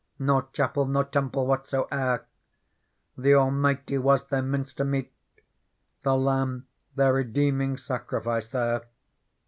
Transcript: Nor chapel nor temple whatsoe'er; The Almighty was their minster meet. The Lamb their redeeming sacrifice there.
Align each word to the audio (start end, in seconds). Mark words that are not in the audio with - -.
Nor 0.17 0.47
chapel 0.51 0.87
nor 0.87 1.03
temple 1.03 1.45
whatsoe'er; 1.45 2.25
The 3.19 3.35
Almighty 3.35 3.99
was 3.99 4.25
their 4.29 4.41
minster 4.41 4.83
meet. 4.83 5.13
The 6.01 6.15
Lamb 6.15 6.65
their 6.95 7.13
redeeming 7.13 7.77
sacrifice 7.77 8.47
there. 8.47 8.81